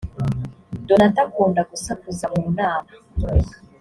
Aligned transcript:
donata 0.87 1.19
akunda 1.25 1.61
gusakuza 1.71 2.25
munama. 2.37 2.91